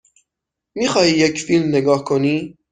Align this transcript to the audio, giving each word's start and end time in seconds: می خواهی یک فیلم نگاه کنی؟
می 0.75 0.87
خواهی 0.87 1.11
یک 1.11 1.41
فیلم 1.41 1.69
نگاه 1.69 2.03
کنی؟ 2.03 2.57